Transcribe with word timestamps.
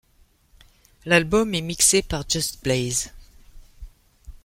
L'album 1.05 1.53
est 1.53 1.61
mixé 1.61 2.01
par 2.01 2.27
Just 2.27 2.63
Blaze. 2.63 3.11